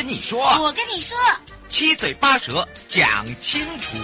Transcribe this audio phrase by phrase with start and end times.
[0.00, 1.14] 跟你说，我跟你说，
[1.68, 3.98] 七嘴八舌讲清楚。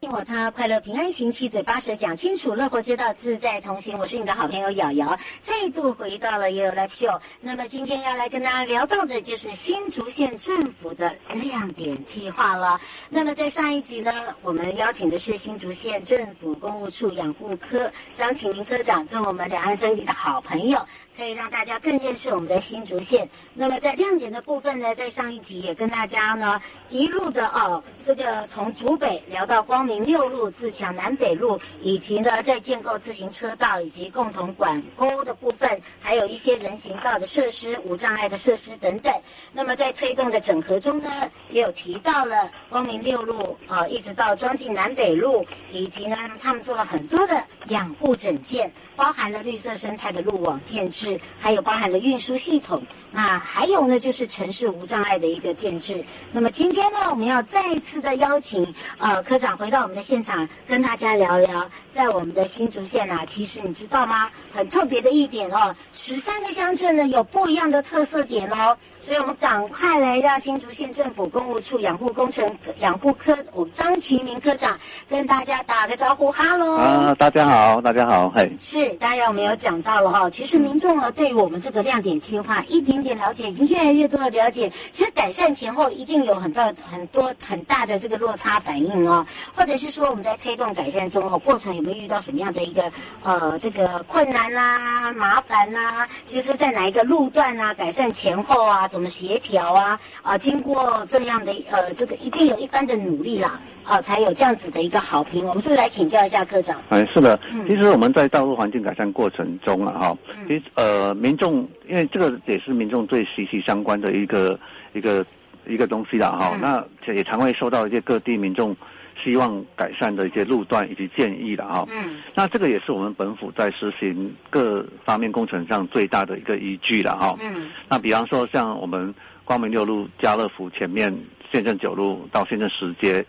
[0.00, 3.98] 听我他快乐平安行，七嘴八舌讲清楚，乐活街道自在同行。
[3.98, 7.20] 我是你的好朋友瑶瑶，再度回到了 You Live Show。
[7.42, 12.80] 那么今天要来跟大家聊到的就是新竹县政府的亮点计划了。
[13.10, 20.82] 那么在上一集呢，我们邀请的是新竹县政府公务处养护科张启明科长，跟我们两岸三地的好朋友，
[21.20, 23.28] 可以让大家更认识我们的新竹县。
[23.52, 39.12] 那么在亮点的部分呢，在上一集也跟大家呢一路的哦，这个从竹北聊到光明六路、自强南北路，以及呢在建构自行车道以及共同管沟的部分，还有一些人行道的设施、无障碍的设施等等。
[39.52, 52.82] 那么在推动的整合中呢，也有提到了光明六路啊、一直到庄敬南北路，以及呢他们做了很多的养护整建，包含了绿色生态的路网建制，还有包含了运输系统。
[53.10, 56.04] 那还有呢就是城市无障碍的一个建制。
[56.30, 60.20] 那么今天呢，我们要再一次的邀请呃科长回到我们的现。
[60.20, 64.28] 场跟大家聊聊，在我们的新竹县啊，其实你知道吗？
[64.52, 74.78] 很特别的一点哦，十三个乡镇呢有不一样的特色点哦，所以我们赶快来让新竹县政府公务处养护工程养护科我张启明科长
[75.08, 90.10] 跟大家打个招呼，哈喽啊，大家好，大家好，嘿，是，当然我们有讲到了哈、哦，其实民众啊对于我们这个亮点计划一点点了解，已经越来越多的了解，其实改善前后一定有很大很多很大的这个落差反应哦，或者是说。
[90.10, 92.90] 我们在推动改善中哦，过程有没有遇到什么样的一个
[93.22, 96.08] 呃这个困难啊、麻烦啊？
[96.26, 100.00] 其实，在哪一个路段啊，改善前后啊，怎么协调啊？
[100.22, 105.44] 啊，经过这样的呃这个一定有一番的努力啦，啊，才有这样子的一个好评。
[105.44, 106.80] 我们是不是来请教一下科长？
[106.90, 114.58] 哎，是的，其实我们在道路环境改善过程中啊，哈，其实呃民众，因为这个也是民众最息息相关的一个
[114.92, 115.26] 一个
[115.66, 118.76] 一个东西了，哈、嗯，那也常会收到一些各地民众。
[119.22, 129.14] 希望改善的一些路段以及建议了哈，嗯，那这个也是我们本府在实行各方面工程上最大的一个依据了哈，嗯，那比方说像我们
[129.44, 131.14] 光明六路家乐福前面
[131.52, 133.22] 县政九路到县政十街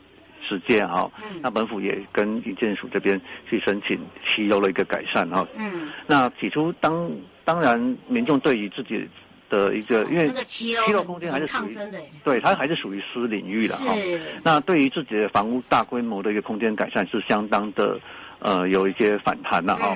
[0.47, 3.19] 十街哈，嗯，那本府也跟营建署这边
[3.49, 7.11] 去申请骑楼的一个改善哈，嗯，那起初当
[7.45, 9.07] 当然民众对于自己。
[9.51, 11.75] 的一个，因为七楼空间还是属于，
[12.23, 13.93] 对，它还是属于私领域的哈。
[14.41, 17.99] 那对于自己的房屋大规模的一个空间改善是相当的，
[18.39, 19.93] 呃，有一些反弹了哈。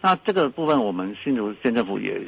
[0.00, 2.20] 那这个部分我们新竹县政府也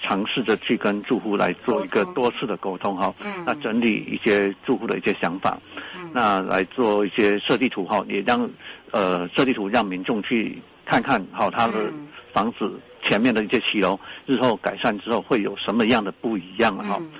[0.00, 3.12] 尝试着去跟住户来做一个多次的沟通哈。
[3.18, 3.42] 嗯。
[3.44, 5.77] 那整理一些住户的一些想法，嗯。
[6.12, 8.48] 那来做一些设计图哈，也让
[8.90, 11.92] 呃设计图让民众去看看好他的
[12.32, 12.80] 房子。
[13.00, 17.10] 前面的一些骑楼，日后改善之后会有什么样的不一样哈、嗯？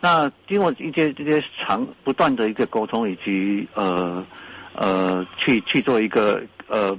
[0.00, 4.26] 那经过一些这些长不断的一个沟通以及呃
[4.74, 6.94] 呃去去做一个呃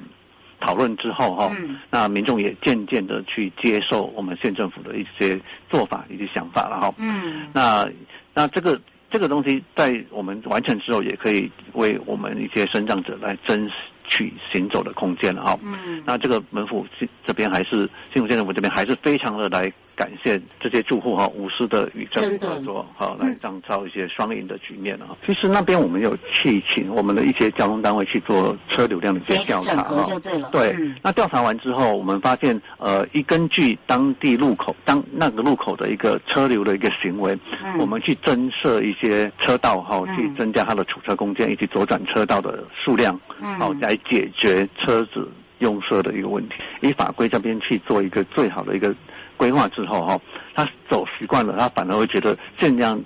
[0.62, 5.39] 讨论之后哈、嗯，那民众也渐渐的去接受我们县政府的一些
[5.69, 6.94] 做法以及想法了哈。
[6.97, 7.88] 嗯，那
[8.33, 8.79] 那这个
[9.11, 13.69] 这个东西在我们完成之后，也可以为我们一些生长者来争
[14.07, 15.59] 取行走的空间了哈。
[15.63, 16.85] 嗯，那这个门府
[17.25, 25.18] 这边还是幸福县政府这边还是非常的来感谢这些住户哈无私的与政府合作，好的来创造一些双赢的局面啊。
[25.25, 30.06] 其实那边我们有去请我们的一些交通单位去做车流量的一些调查哈。
[30.54, 30.69] 对。
[30.69, 43.19] 对，嗯、那调查完之后，我们发现呃，一根据当地路口当那个路口的一个车流的一个行为，嗯、我们去增设一些车道哈，嗯、去增加它的储车空间以及左转车道的数量，
[43.57, 46.56] 好、嗯、来解决车子用色的一个问题。
[46.81, 48.96] 以法规这边去做一个最好的一个
[49.39, 50.19] 规划之后哈，
[50.53, 53.01] 他走习惯了，他反而会觉得这样。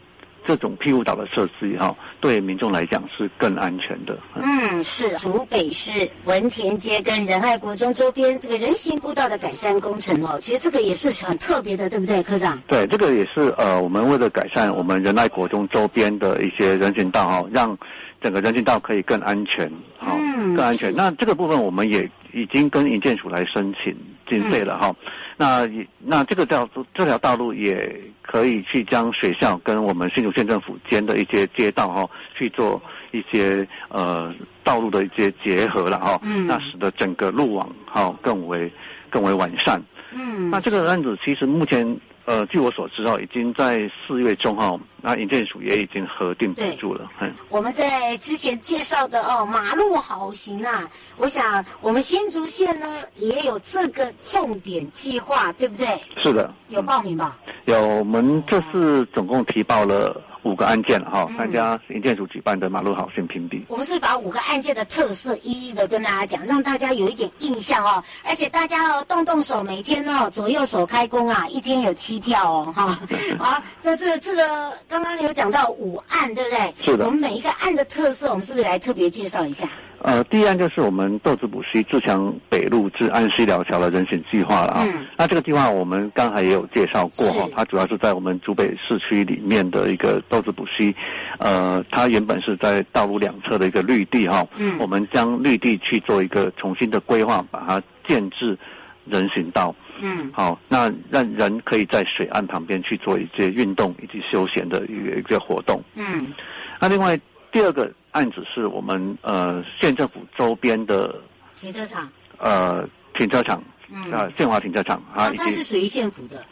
[0.45, 4.19] 这种庇护岛的设施哈，对民众来讲是更安全的。
[4.35, 5.15] 嗯，是。
[5.15, 5.89] 竹北市
[6.25, 12.61] 文田街跟仁爱国中周边这个人行步道的改善工程哦，其实这个也是很特别的，对不对，科长？
[12.67, 17.77] 对，这个也是呃，我们为了改善我们仁爱国中周边的一些人行道哈，让
[18.21, 20.93] 整个人行道可以更安全，好，嗯，更安全。
[20.93, 22.03] 那这个部分我们也
[22.33, 23.95] 已经跟营建署来申请
[24.27, 24.89] 经费了哈。
[24.89, 25.09] 嗯
[25.43, 32.81] 那也那这个道这条道路也可以去将学校跟我们新竹县政府间的一些街道哈、哦、去做
[33.11, 38.71] 一些呃道路的一些结合了哈，嗯，那使得整个路网哈、哦、更为
[39.09, 39.81] 更为完善。
[40.13, 41.99] 嗯，那这个案子其实目前。
[42.25, 47.11] 呃，据我所知哦，已经在四月中哈，那银建署也已经核定补助了。
[47.19, 56.01] 嗯，我们在之前介绍的哦，马路好行啊，我想我们新竹县呢也有这个重点计划，对不对？
[56.17, 56.53] 是的。
[56.69, 57.37] 有报名吧？
[57.65, 60.21] 有，我们这次总共提报了。
[60.43, 63.65] 五个案件哈，参加营建署举办的马路好线评比。
[63.67, 68.03] 我们是把五个案件的特色一一的跟大家讲，让大家有一点印象哦。
[68.23, 72.99] 而且大家哦，动动手，每天哦，左右手开工啊，一天有七票哦，哈。
[73.39, 76.73] 好，那这个这个刚刚有讲到五案，对不对？
[76.83, 77.05] 是的。
[77.05, 79.67] 我们每一个案的特色，我们是不是来特别介绍一下？
[80.03, 84.85] 呃，第一案就是我们豆子埔溪自强北路至安溪寮桥的人行计划了啊。
[84.85, 85.05] 嗯。
[85.17, 90.93] 那这个计划我们刚才也有介绍过哈，是它主要是在我们竹北市区里面的一个豆子埔溪，
[91.39, 94.45] 呃，它原本是在道路两侧的一个绿地哈。
[94.57, 94.77] 嗯。
[94.77, 98.57] 我们将绿地去做一个重新的规划，把它建置
[99.05, 99.73] 人行道。
[100.01, 100.29] 嗯。
[100.33, 105.81] 好，那让人可以在水岸旁边去做一些运动以及休闲的一个一个活动。
[105.95, 106.33] 嗯。
[106.81, 107.17] 那另外
[107.53, 107.89] 第二个。
[108.13, 111.13] 案子是我们呃县政府周边的
[111.59, 113.61] 停车场，呃停车场，
[113.91, 116.43] 嗯、呃建华停车场啊，它是属于县府的，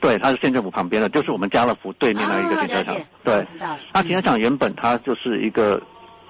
[0.00, 3.44] 对，它是县政府旁边的，就是我们家乐福对面的一个停车场，哦、对，
[3.92, 5.82] 那、嗯、停车场原本它就是一个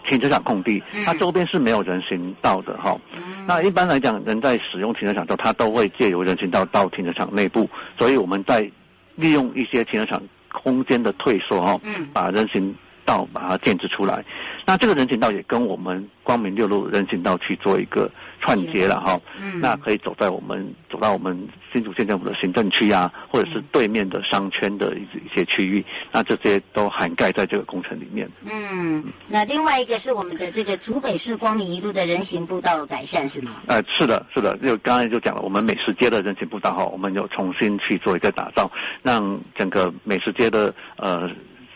[0.09, 7.69] 停车场空地，嗯、它周边是没有人行道的哈，嗯、那一般来讲，人在使用停车场之后，它都会借由人行道到停车场内部，
[7.99, 8.71] 所以我们在
[9.17, 14.25] 利用一些停车场空间的退缩哈，嗯，把人行道把它建置出来。
[14.67, 18.11] 那这个人行道也跟我们光明六路人行道去做一个
[18.41, 28.29] 串接了哈，嗯，那可以走在我们走到我们新竹县政府的行政区啊，或者是对面的商圈的一一些区域，那这些都涵盖在这个工程里面。
[28.45, 33.63] 嗯，那另外一个是我们的这个竹北市光明一路的人行步道改善是吗？
[33.67, 38.71] 呃，是的，是的，就刚才就讲了，我们美食街的人行步道哈，我们有重新去做一个打造，
[39.03, 41.29] 让整个美食街的呃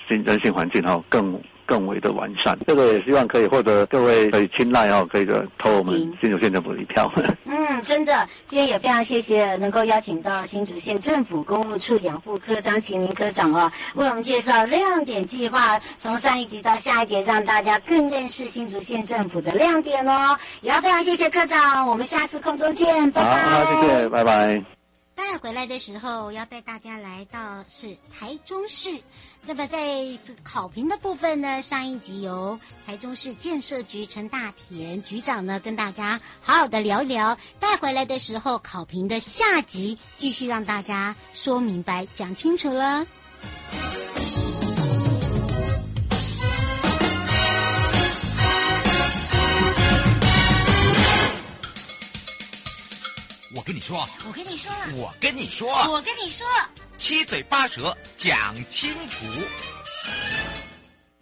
[0.09, 1.41] 行人性环境哈更。
[1.69, 7.13] 更为的完善，这个也希望可以获得各位可以青睐哦，可以的投我们新竹县政府的一票。
[7.45, 20.39] 嗯，真的，今天也非常谢谢能够邀请到新竹县政府公务处养护科张启明科长哦，为我们介绍亮点计划，从上一集到下一集，让大家更认识新竹县政府的亮点哦。
[20.61, 23.43] 也要非常谢谢科长，我们下次空中见，拜拜。
[23.43, 24.63] 好，好，谢谢，拜拜。
[25.17, 28.91] 带回来的时候要带大家来到是台中市。
[29.49, 29.79] 那么在
[30.25, 43.07] 这个考评的部分呢，上一集由台中市建设局陈大田局长呢跟大家好好的聊一聊，带回来的时候考评的下集继续让大家说明白讲清楚了。
[53.55, 56.45] 我跟你说，我跟你说，我跟你说，我跟你说。
[57.09, 59.27] 七嘴八舌讲清楚。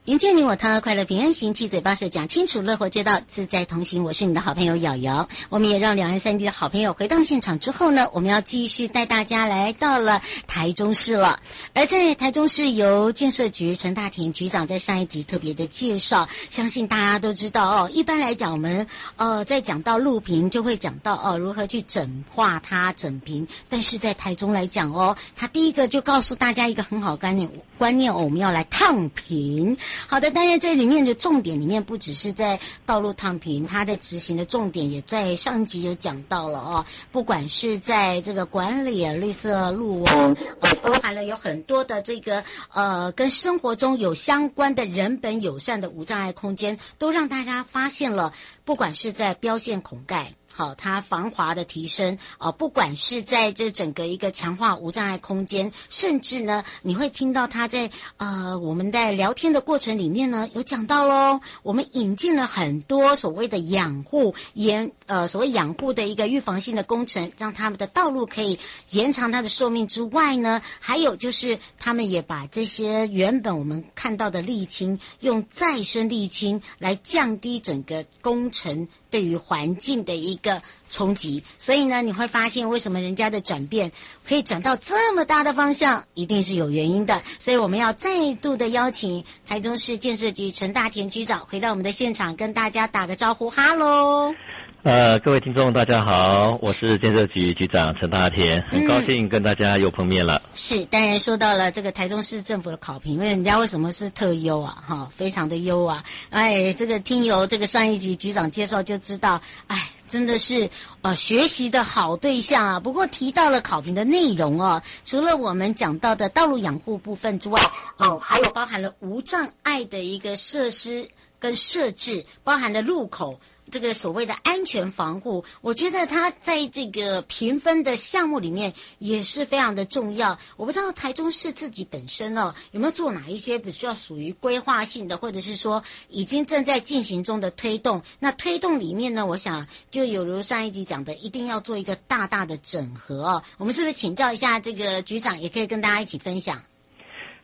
[0.05, 4.05] 迎接你我他，快乐平安行，七嘴八舌讲清楚，乐活街道自在同行。
[4.05, 5.27] 我是你的好朋友瑶瑶。
[5.49, 11.41] 我们也让两岸三地的好朋友回到现场之后呢，我们要继续带大家来到了台中市了。
[11.73, 17.91] 而在台中市，由建设局陈大田局长在上一集特别的介绍，相信大家都知道哦。
[17.91, 23.49] 一般来讲，我们呃在讲到路平，就会讲到哦如何去整化它、整平。
[23.71, 29.75] 但是在台中来讲哦，他第一个就告诉大家一个很好概念观念哦，我们要来烫平。
[30.07, 36.85] 好的，当然这里面的重点里面不只是在道路烫平，它的执行的重点也在上一集有讲到了哦。
[37.13, 48.33] 不管是在这个管理绿色路网，呃，包含了有很多的这个呃跟生活中有相关的人本友善的无障碍空间，都让大家发现了，
[48.65, 50.35] 不管是在标线孔盖。
[50.57, 68.57] 好，它防滑的提升啊，不管是在这整个一个强化无障碍空间，甚至呢，你会听到它在呃我们在聊天的过程里面呢，有讲到喽，我们引进了很多所谓的养护延呃所谓养护的一个预防性的工程，让他们的道路可以
[68.91, 78.87] 延长它的寿命之外呢，还有就是他们也把这些原本我们看到的沥青，用再生沥青来降低整个工程。
[79.15, 83.93] 对于环境的一个冲击，所以呢，你会发现为什么人家的转变
[84.27, 87.23] 可以转到这么大的方向，一定是有原因的。
[87.39, 94.35] 所以我们要再度的邀请台中市建设局陈大田局长回到我们的现场，跟大家打个招呼，哈喽。
[94.85, 100.43] 呃，各位听众，大家好，我是建设局局长陈大田，很高兴跟大家又碰面了。
[100.45, 104.85] 嗯、是，当然说到了这个台中市政府的考评，因为人家为什么是特优啊？
[104.87, 106.05] 哈，非常的优啊！
[106.29, 110.69] 哎，这个听由这个上一集局长介绍就知道，哎，真的是
[111.01, 112.79] 呃学习的好对象啊。
[112.79, 117.59] 不过提到了考评的内容哦，除了我们讲到的道路养护部分之外，
[117.97, 123.41] 哦，还有包含了无障碍的一个设施跟设置，包含了路口。
[123.71, 130.39] 这个所谓的安全防护，我觉得它在这个评分的项目里面也是非常的重要。
[130.57, 138.03] 我不知道台中市自己本身哦，有没有做哪一些比较属于规划性的，或者是说已经正在进行中的推动？
[138.19, 143.43] 那推动里面呢，我想就有如上一集讲的，一定要做一个大大的整合哦。
[143.59, 146.63] 我们是不是请教一下这个局长，也可以跟大家一起分享？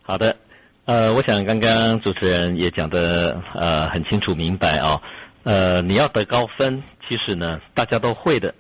[0.02, 0.36] 好的，
[0.84, 5.00] 呃，我想刚刚主持人也讲得呃很清楚明白哦。
[5.42, 8.54] 呃，你要得高分，其实呢，大家都会的，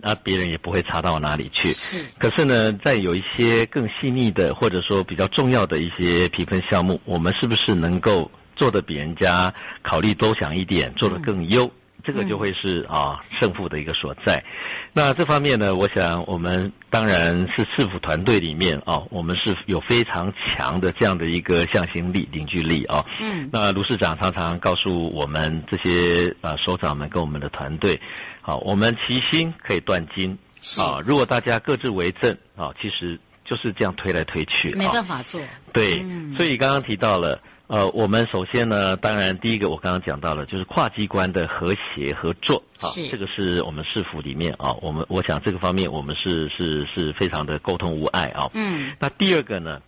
[0.00, 1.68] 那别人也不会差到哪里去。
[1.72, 2.04] 是。
[2.18, 11.66] 可是呢，在有一些更细腻的，或者说比较重要的一些评分项目，我们是不是能够做的比人家考虑多想一点，做的更优？
[11.66, 11.70] 嗯
[12.06, 14.44] 这个就会是啊胜负的一个所在。
[14.92, 23.04] 那这方面呢，我想我们当然是市府团队里面啊，我们是有非常强的这样的一个向心力、凝聚力啊。
[23.20, 23.50] 嗯。
[23.52, 28.00] 那卢市长常常告诉我们这些啊首长们跟我们的团队，
[28.40, 30.38] 好，我们齐心可以断金。
[30.78, 35.40] 啊，如果大家各自为政啊，其实就是这样推来推去，没办法做。
[35.72, 36.04] 对，
[36.36, 37.40] 所以刚刚提到了。
[37.68, 48.48] 呃，我们首先呢，当然第一个我刚刚讲到了，就是跨机关的和谐合作啊，这个是我们市府里面啊，我们我想这个方面我们是是是非常的沟通无碍啊。
[48.54, 48.94] 嗯。
[49.00, 49.82] 那第二个呢，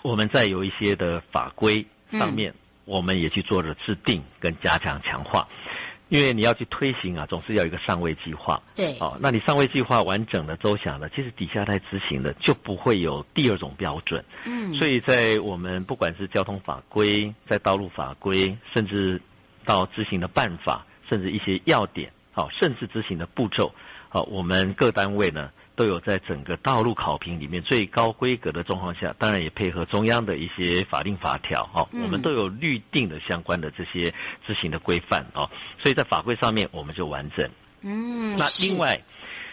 [0.00, 2.54] 我们在有一些的法规上面，嗯、
[2.86, 5.46] 我们也去做了制定跟加强强化。
[6.10, 8.60] 因为你要去推行啊，总是要有一个上位计划。
[8.74, 14.22] 对，哦，那你上位计划完整的、周详了，其实底下在执行的就不会有第二种标准。
[14.44, 19.22] 嗯，所以在我们不管是交通法规、在道路法规，甚至
[19.64, 23.72] 到执行的办法，甚至一些要点，好、哦，甚至执行的步骤，
[24.08, 25.50] 好、哦，我们各单位呢。
[25.80, 34.12] 都有在整个道路考评里面最高规格的状况下，当然也配合中央的一些法令法条，哈、嗯，我们都有律定的相关的这些
[34.46, 37.50] 执行的规范，哦，所以在法规上面我们就完整。
[37.80, 39.00] 嗯，那另外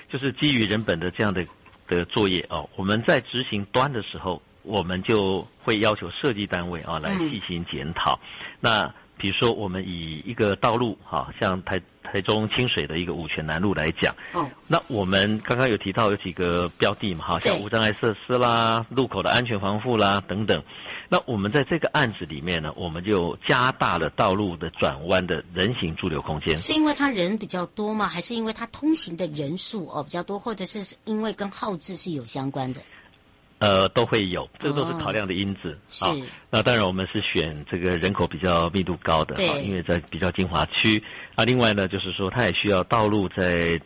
[0.10, 1.48] 就是基于人本的这样的
[1.88, 8.20] 的作业哦，我们在执行端的时候，我们就会要求设计单位啊来进行检讨。
[8.22, 8.28] 嗯、
[8.60, 11.82] 那比如说我们以一个道路，哈，像台。
[12.10, 20.64] 台中清水的一个五权南路来讲，哦，那我们刚刚有提到有几个标的嘛，哈像无障碍设施啦、路口的安全防护啦等等。
[21.10, 26.56] 那我们在这个案子里面呢，我们就加大了道路的转弯的人行驻留空间。
[26.56, 28.08] 是因为他人比较多吗？
[28.08, 32.80] 还是因为他通行的人数哦比较多，或者是因为跟号志是有相关的？
[33.60, 35.72] 呃，都会有，这个都是考量的因子
[36.02, 36.28] 啊、哦哦。
[36.52, 41.02] 那当然，我们是选这个人口比较密度高的啊，因为在比较精华区
[41.34, 41.44] 啊。
[41.44, 43.82] 另外呢，就是说它也需要道路在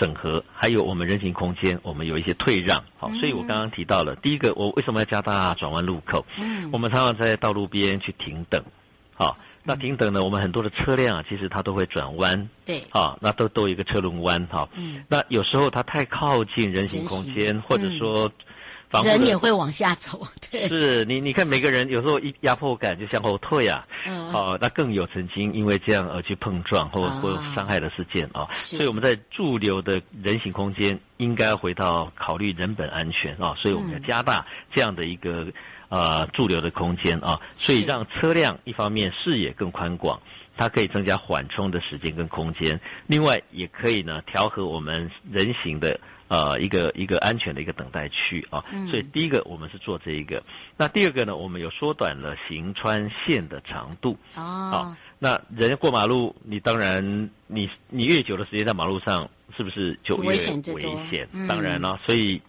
[0.00, 2.82] 整合，还有我们人行空间，我们有一些退让。
[2.96, 6.24] 好、哦，所以我刚刚提到了、嗯、第一个，我为什么要加大转弯路口？
[6.38, 8.64] 嗯，我们常常在道路边去停等。
[9.12, 12.48] 好、哦，那停等呢，我们很多的车辆啊，其实它都会转弯。
[12.64, 14.46] 对，好、哦，那都都有一个车轮弯。
[14.46, 18.32] 哈、哦，嗯，那有时候它太靠近人行空间，或者说。
[19.04, 20.68] 人也会往下走， 对。
[20.68, 35.46] 是你，你看每个人有时候一压迫感就向后退啊，嗯，哦，那更有曾经因为这样而去碰撞或或伤害的事件啊，哦，所以我们在驻留的人行空间应该回到考虑人本安全啊，哦，所以我们要加大这样的一个
[35.88, 40.20] 呃驻留的空间啊，哦，所以让车辆一方面视野更宽广，
[40.56, 45.98] 它可以增加缓冲的时间跟空间，另外也可以呢调和我们人行的。
[46.32, 50.42] 呃，一个一个安全的一个等待区啊，嗯、所以第一个我们是做这一个，
[50.78, 54.16] 那第二个呢，我们有缩短了行穿线的长度。
[54.34, 54.40] 哦。
[54.40, 60.62] 啊，那人过马路，你当然你你越久的时间在马路上，是不是就越危险？
[60.74, 62.40] 危险，嗯、当然了，所以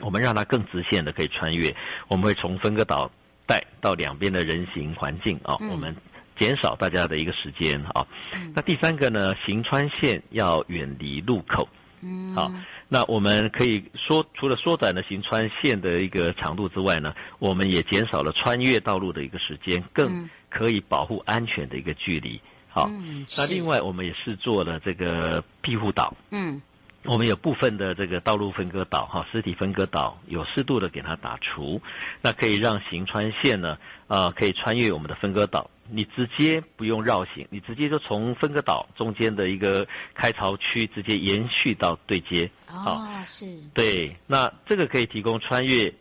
[0.00, 1.72] 我们让它更直线的可以穿越，
[2.08, 3.08] 我们会从分割岛
[3.46, 5.94] 带到两边的人行环境啊，嗯、我们
[6.40, 8.04] 减少大家的一个时间啊。
[8.34, 11.68] 嗯、那第三个呢，行穿线要远离路口。
[12.02, 12.52] 嗯，好，
[12.88, 22.40] 那我们可以缩，除了缩短了行穿线的一个长度之外呢，我们也减少了穿越道路的一个时间，更可以保护安全的一个距离。
[22.68, 26.16] 好，嗯、那另外我们也是做了这个庇护岛。
[26.30, 26.60] 嗯，
[27.04, 31.82] 我们有部分的这个道路分割岛，哈，实体分割岛有适度的给它打除，
[32.20, 35.70] 那可以让行穿线呢，呃，可以穿越我们的分割岛。
[35.90, 42.50] 你直接不用绕行，你直接就从分割岛中间的一个开槽区直接延续到对接。
[42.68, 43.46] 哦，是。
[43.74, 45.92] 对，那这个可以提供穿越。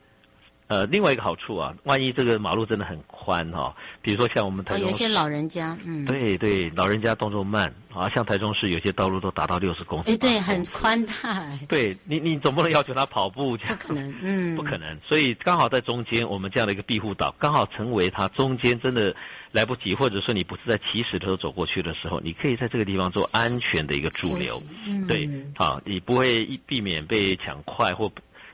[0.72, 11.46] 呃，另外一个好处啊，万一这个马路真的很宽哈、哦，比如说像我们台中、哦，有些老人家，嗯，对对，老人家动作慢啊，像台中市有些道路都达到六十公分，哎，对，很宽大。
[11.68, 14.98] 对你，你总不能要求他跑步，不可能，嗯，不可能。
[15.06, 19.14] 所以刚好在中间，我们这样的一个庇护岛，刚好成为他中间真的
[19.52, 28.10] 来不及，或者说你不是在起始的时候走过去的时候，你可以在这个地方做安全的一个驻留，嗯、对，好，你不会避免被抢快或。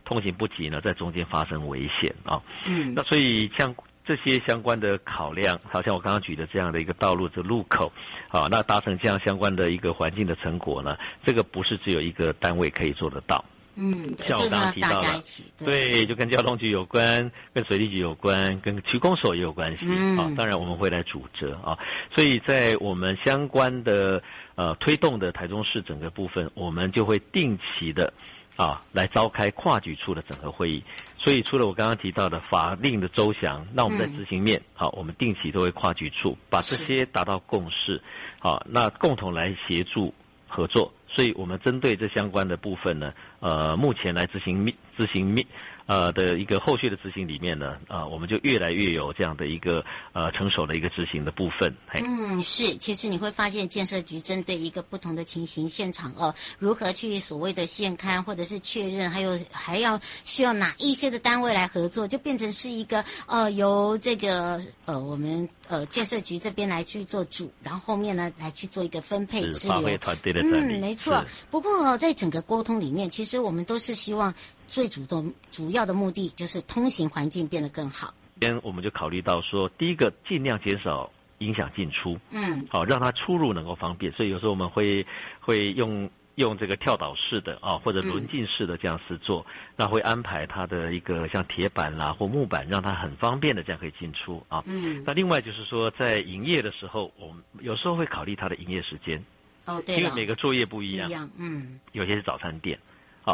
[0.07, 2.41] 通行不及呢，在中间发生危险啊。
[2.65, 7.91] 嗯，那所以像这些相关的考量，好像我刚刚举的这样的一个道路的路口，
[8.29, 13.43] 啊，那达成这样相关的一个环境的成果呢，这个不是只有一个单位可以做得到。
[13.75, 15.21] 嗯，像我刚刚提到的，
[15.57, 19.85] 对，对，就跟交通局有关，跟水利局有关，跟区公所也有关系。
[19.87, 21.77] 嗯，啊，当然我们会来主责啊。
[22.15, 24.23] 所以在我们相关的
[24.55, 28.13] 呃推动的台中市整个部分，我们就会定期的。
[28.57, 30.83] 啊，来召开跨局处的整合会议，
[31.17, 34.89] 所以除了我刚刚提到的法令的周详，那我们在执行面，好、嗯。
[34.89, 38.01] 啊，我们定期都会跨局处把这些达到共识，
[38.39, 40.11] 好、啊，那共同来协助
[40.47, 45.45] 合作，所以我们针对这相关的部分呢，呃，目前来执行面执行面。
[45.87, 51.75] 呃的一个后续的执行里面呢，啊、呃，我们就越来越有这样的一个呃成熟的一个执行的部分。
[51.87, 69.75] 嘿嗯，是，其实你会发现建设局针对一个不同的情形现场哦，如何去所谓的现勘或者是确认，还有还要需要哪一些的单位来合作，就变成是一个呃由这个呃我们呃建设局这边来去做主，然后后面呢来去做一个分配支援。
[69.75, 71.23] 发挥团队的嗯，没错。
[71.49, 74.33] 不过、哦、在整个沟通里面，其实我们都是希望。
[74.67, 78.13] 最主动主要的目的就是通行环境变得更好。
[78.41, 84.11] 先我们就考虑到说，第一个尽量减少影响进出，嗯，好让它出入能够方便。
[84.13, 85.05] 所以有时候我们会
[85.39, 94.63] 会用用这个跳岛式的啊，或者轮进式的这样子做，嗯、那会安排它的一个像铁板啦或木板，让它很方便的这样可以进出啊。
[94.67, 99.23] 嗯，那另外就是说，在营业的时候，我们有时候会考虑它的营业时间。
[99.65, 102.79] 哦，对，因为每个作业不一样，一样，嗯，有些是早餐店。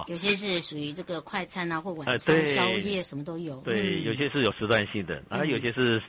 [0.08, 3.58] 有些是属于这个快餐啊，或晚餐宵夜什么都有。
[3.62, 6.02] 对，有些是有时段性的，然后有些是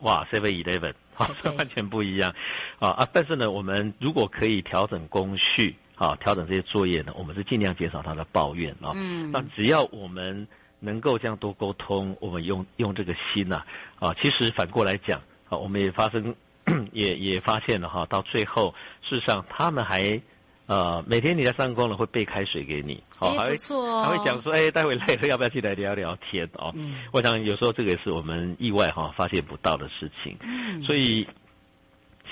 [0.00, 2.32] 哇，Seven Eleven，好，完全不一样。
[2.78, 8.92] 啊啊，但是呢，我们如果可以调整工序，啊，调整这些作业呢，我们是尽量减少他的抱怨啊。
[8.94, 9.30] 嗯。
[9.32, 10.46] 那只要我们
[10.78, 13.64] 能够这样多沟通，我们用用这个心呐，
[13.98, 16.34] 啊，其实反过来讲，啊，我们也发生，
[16.92, 20.22] 也也发现了哈，到最后，事实上他们还。
[20.72, 23.58] 呃，每天你在上工了，会备开水给你，好、哦，还会
[24.02, 26.72] 还会讲说，哎，待会累了，要不要进来聊聊天哦？
[26.74, 30.34] 嗯，我想有时候这个也是我们意外哈、哦、发现不到的事情。
[30.40, 31.28] 嗯，所以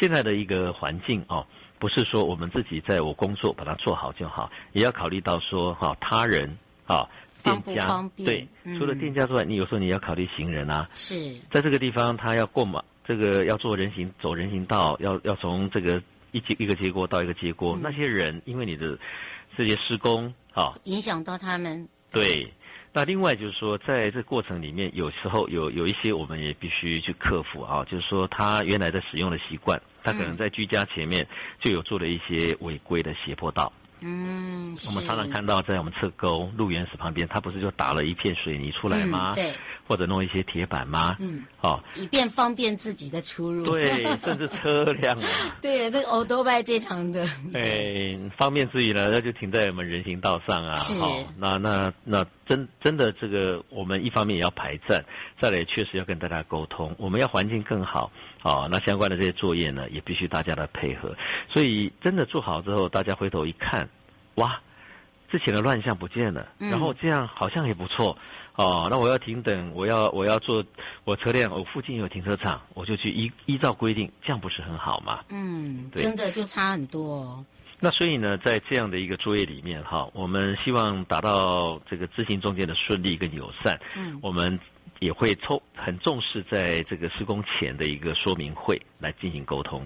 [0.00, 1.46] 现在的一个环境哦，
[1.78, 7.06] 不是说我们自己在我工作把它做好就好，也要考虑到说哈、哦、他人啊，
[7.44, 11.34] 店家对，嗯、除了店家之外，你有时候你要考虑行人啊，是。
[11.50, 16.02] 在这个地方他要过马，这个要做人行走人行道，要要从这个。
[16.32, 18.98] 一接一个接锅到一个接锅，嗯、那些人因为你的
[19.56, 21.88] 这些施工啊，影响到他们。
[22.10, 22.52] 对，
[22.92, 31.26] 那另外就是说，在这过程里面，有时候有有一些我们也必须去克服啊，就是说他原来的使用的习惯，他可能在居家前面
[31.60, 33.72] 就有做了一些违规的斜坡道。
[34.00, 39.32] 嗯，我们常常看到在我们侧沟路缘石旁边，它不是就打了一片水泥出来吗？
[39.32, 39.54] 嗯、对。
[39.86, 41.16] 或者弄一些铁板吗？
[41.18, 43.64] 嗯，好、哦，以便方便自己的出入。
[43.64, 45.28] 对， 甚至车辆啊。
[45.60, 47.26] 对，这个欧多拜这场的。
[47.54, 50.74] 哎，方便之余呢，那就停在我们人行道上啊。
[50.74, 50.94] 是。
[51.00, 55.04] 哦、那那那真真的这个，我们一方面也要排站，
[55.40, 58.12] 再来确实要跟大家沟通，我们要环境更好。
[58.40, 61.14] 好、哦，那相关的这些作业呢，也必须大家来配合。
[61.48, 63.88] 所以真的做好之后，大家回头一看，
[64.36, 64.60] 哇，
[65.30, 68.16] 之前的乱象不见了，嗯、然后这样好像也不错。
[68.56, 70.64] 哦，那我要停等，我要我要做
[71.04, 75.20] 我车辆，我附近有停车场，我就去依依照规定，这样不是很好吗？
[75.28, 77.44] 嗯，对，真的就差很多哦。
[77.78, 83.80] 那所以呢，在这样的一个作业里面，哈，我们希望达到这个执行中间的顺利跟友善。
[83.96, 84.60] 嗯，我们
[85.00, 89.84] 也会抽很重视在这个施工前的一个说明会来进行沟通。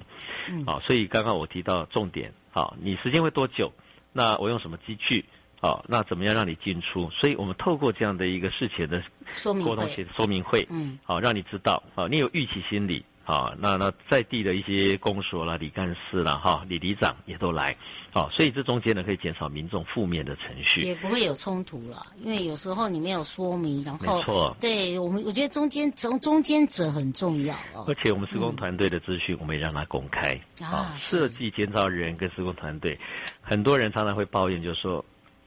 [0.50, 3.72] 嗯，啊，所以刚刚我提到重点，好，你时间会多久？
[4.12, 5.24] 那我用什么机具？
[5.60, 7.08] 好，那怎么样让你进出？
[7.10, 9.02] 所以我们透过这样的一个事前的
[9.42, 17.74] 沟通写说明会，嗯，好，让你知道，好，你有预期心理，好，那那在地的一些公所啦、李干事啦、哈、李里长也都来，
[18.12, 32.98] 好，所以这中间呢可以减少民众负面的程序，也不会有冲突了，因为有时候你没有说明，然后，没错，对我们，我觉得中间中中间者很重要哦，而且我们施工团队的资讯，我们也让它公开，啊，设计建造人跟施工团队，
[33.40, 35.04] 很多人常常会抱怨，就是说。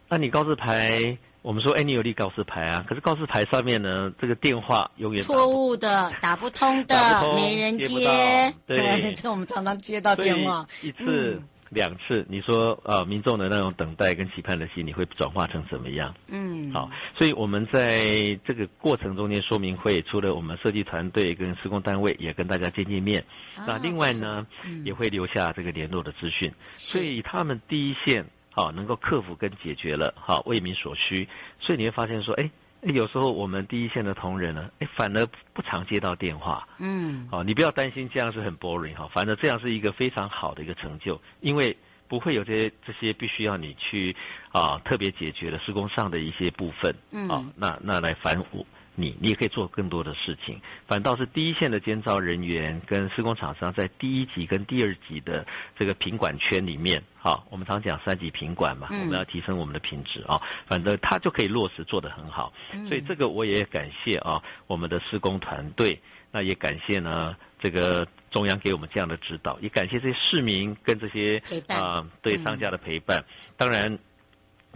[0.09, 2.83] 那你告示牌，我们说，哎，你有立告示牌啊？
[2.89, 7.87] 可是告示牌上面呢，这个电话永远错误的，打不通的，通没人接。
[7.87, 16.13] 接对， 这我们常常接到电话，一次、嗯、两次，你说呃，民众的那种等待跟期盼的心，你会转化成什么样？
[16.27, 23.23] 嗯，好，所以我们在这个过程中间说明会，除了我们设计团队跟施工单位也跟大家见见面，
[23.55, 28.25] 啊、那另外呢，嗯、也会留下这个联络的资讯，所以他们第一线。
[28.57, 32.49] 好，能够克服跟解决了，好，为民所需，所以你会发现说，哎，
[32.81, 44.15] 有时候我们第一线的同仁呢，哎，反而不常接到电话，嗯，哦，你不要担心这样是很 boring 哈，反正这样是一个非常好的一个成就，因为不会有这些这些必须要你去
[44.51, 48.65] 啊特别解决的施工上的一些部分，嗯，啊，那那来烦我。
[48.99, 55.45] 你你也可以做更多的事情，反倒是第一线的监造人员跟施工厂商在第一级跟第二级的
[55.77, 62.51] 这个品管圈里面，好，我们常讲三级品管嘛，我们要提升我们的品质啊，反正他就可以落实做得很好，
[62.87, 73.23] 所以这个我也感谢啊，我们的施工团队，那也感谢呢这个中央给我们这样的指导，也感谢这些市民跟这些啊对商家的陪伴，
[73.57, 73.99] 当然。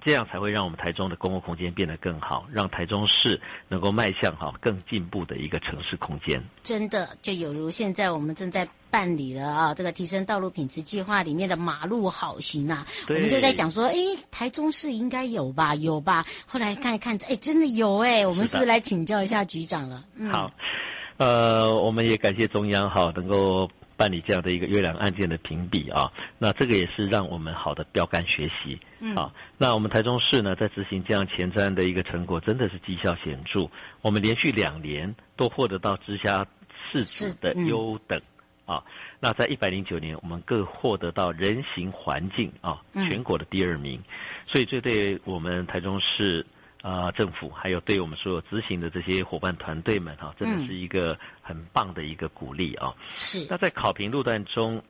[0.04, 6.42] 这样才会让我们台中的公共空间变得更好，让台中市能够迈向哈更进步的一个城市空间。
[6.64, 13.96] 真的，就有如现在我们正在办理了啊，这个提升道路品质计划里面的马路好行啊，我们就在讲说，哎，
[14.32, 16.26] 台中市应该有吧，有吧？
[16.46, 20.04] 后来看一看，哎，真的有哎，我们是不是来请教一下局长了？
[20.16, 20.52] 嗯、好，
[21.18, 23.70] 呃，我们也感谢中央哈，能够。
[24.02, 28.80] 办理这样的一个优良案件的评比啊，那这个也是让我们好的标杆学习。
[29.00, 33.70] 嗯，好，那我们台中市呢，在执行这样前瞻的一个成果，真的是绩效显著。
[34.02, 36.48] 我们连续两年都获得到直辖
[36.92, 38.20] 市指的优等
[38.66, 38.84] 啊。
[39.20, 44.02] 那在一百零九年，我们各获得到人行环境啊全国的第二名。
[44.48, 46.44] 所以这对我们台中市。
[46.82, 52.94] 啊、呃，政府还有对我们所有执行的这些伙伴团队们哈，真的是一个很棒的一个鼓励啊。
[53.14, 53.46] 是。
[53.50, 54.82] 那在考评路段中，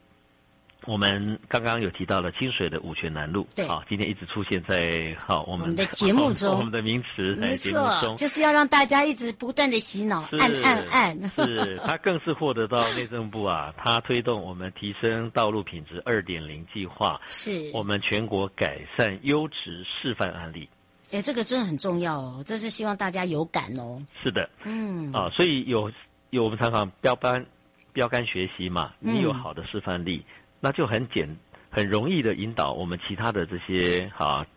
[0.85, 11.29] 我们刚刚有提到了清水的五泉南路，对，啊，今天一直出现在好我们，我们的节目 中，我们的名词，没错，就是要让大家一直不断的洗脑，是按按按。
[11.35, 20.69] 是，他更是获得到内政部啊，他推动我们提升道路品质二点零计划，是我们全国改善优质示范案例。
[21.11, 24.01] 哎，这个真的很重要哦，这是希望大家有感哦。
[24.23, 25.91] 是的，嗯，啊，所以有
[26.29, 27.45] 有我们常常标杆
[27.91, 31.37] 标杆学习嘛，你有好的示范力，嗯、那就很简
[31.69, 34.47] 很容易的引导我们其他的这些啊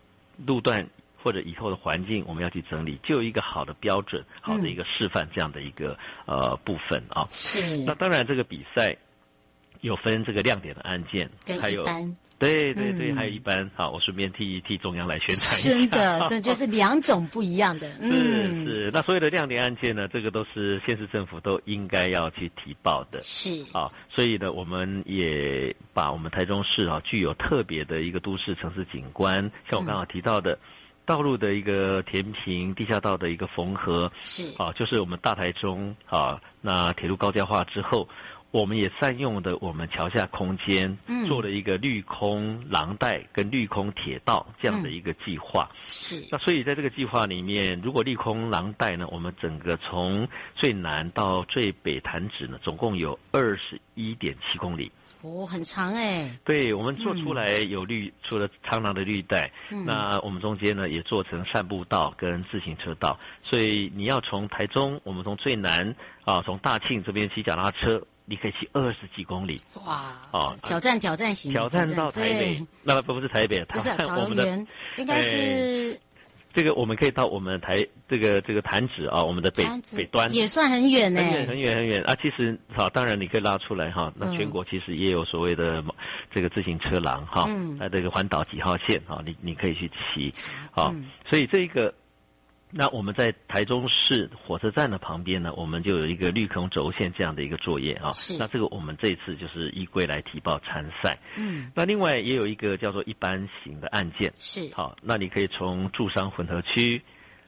[0.45, 0.87] 路段
[1.21, 7.27] 或者以后的环境，我们要去整理，就有一个好的标准，好的一个示范这样的一个、嗯、呃部分啊。
[7.31, 7.77] 是。
[7.79, 8.95] 那当然，这个比赛
[9.81, 11.29] 有分这个亮点的案件，
[11.61, 11.85] 还有。
[12.45, 15.69] 对对对，嗯、还有一般好，我顺便替替中央来宣传一下。
[15.69, 17.89] 真的， 这就是两种不一样的。
[17.99, 23.21] 嗯、是是，那所有的亮点案件呢，这个都是县市政府都应该要去提报的。
[23.23, 30.59] 是啊，所以呢，我们也把我们台中市啊具有特别的一个都市城市景观，像我刚刚提到的，嗯、
[31.05, 38.07] 道路的一个填平，地下道的一个缝合，是啊，就是我们大台中啊，那铁路高架化之后。
[38.55, 45.69] 我们也善用的我们桥下空间，嗯，做了一个绿空廊带跟绿空铁道这样的一个计划。
[45.73, 46.25] 嗯、是。
[46.31, 54.89] 那所以在这个计划里面，如果绿空廊带呢，我们整个从最南到最北潭子呢，总共有二十一点七公里。
[55.21, 56.39] 哦，很长哎。
[56.45, 69.61] 对，我们做出来有绿，嗯、除了长廊的绿带，嗯，那我们中间呢也做成散步道跟自行车道，所以你要从台中，我们从最南啊，从大庆这边骑脚踏车，你可以骑二十几公里。
[69.85, 70.13] 哇！
[70.31, 75.93] 哦，挑战挑战型，挑战到台北，那不不是台北，不是桃园，应该是。
[75.93, 75.99] 哎
[76.55, 82.15] 这个我们可以到我们台这个这个潭子啊，我们的北北端也算很远呢，很远很远很远啊。
[82.21, 84.09] 其实好，当然你可以拉出来哈。
[84.15, 85.83] 那全国其实也有所谓的
[86.33, 87.45] 这个自行车廊哈，
[87.77, 90.33] 那这个环岛几号线哈，你你可以去骑，
[90.71, 90.95] 好，
[91.29, 91.93] 所以这个。
[92.77, 98.11] 那我们在台中市火车站的旁边呢，我们就有一个绿空轴线这样的一个作业啊。
[98.11, 98.37] 是。
[98.37, 101.17] 那这个我们这一次就是依规来提报参赛。
[101.37, 101.71] 嗯。
[101.73, 104.33] 那另外也有一个叫做一般型的案件。
[104.35, 104.69] 是。
[104.75, 107.01] 好，那你可以从住商混合区，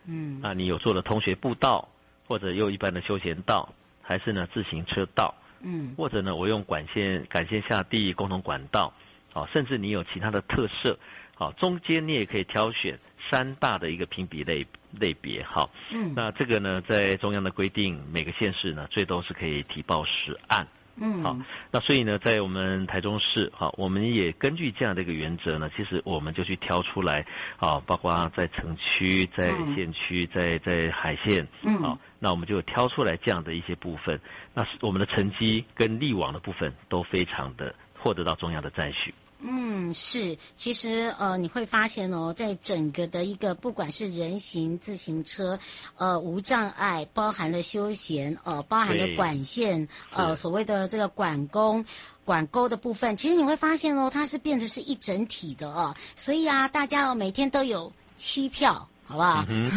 [0.05, 1.89] 嗯，那你有做了同学步道，
[2.25, 8.93] 或者又一般的休闲道，还是呢自行车道，嗯，或者呢我用管线管线下地共同管道，
[9.33, 10.97] 好，甚至你有其他的特色，
[11.37, 14.67] 好，中间你也可以挑选三大的一个评比类。
[14.99, 21.37] 类别好，嗯，那这个呢，在中央的规定，每个县市呢，最多是可以提报十案，嗯，好，
[21.71, 34.21] 那所以呢，在我们台中市，好，我们也根据这样的一个原则呢，其实我们就去挑出来，啊，包括在城区、在县区、在在海线，嗯，好，那我们就挑出来这样的一些部分，
[34.53, 39.13] 那我们的成绩跟力往的部分都非常的获得到中央的赞许。
[39.39, 45.59] 嗯，是，其实呃，你会发现哦，在整个的一个不管是人行自行车，
[45.97, 51.85] 呃，无障碍，包含了休闲，呃，包含了管线，呃，所谓的这个管工、
[52.25, 58.89] 管沟的部分，其实你会发现哦，它是变成是一整体的哦，所以啊，大家哦每天都有七票。
[59.07, 59.45] 好不好？
[59.47, 59.71] 嗯、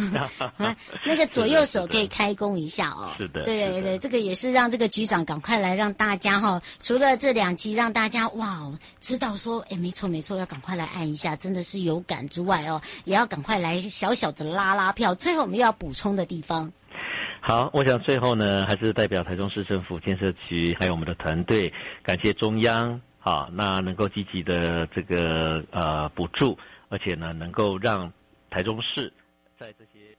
[1.07, 3.14] 那个左右手可以开工一下哦。
[3.16, 8.61] 是的，对对对，这个也是让这个局长赶快来让大家哈、哦，除了这两集让大家哇
[9.01, 15.14] 知道说，哎，没错没错，要赶快来按一下，真的是有感之外哦，也要赶快来小小的拉拉票。
[15.14, 16.73] 最后我们要补充的地方。
[17.40, 28.12] 好，我想最后呢，还是代表台中市政府建设局还有我们的团队，感谢中央，好，那能够积极的这个呃补助，而且呢，能够让
[28.51, 29.12] 台中市。
[29.61, 30.16] 在这些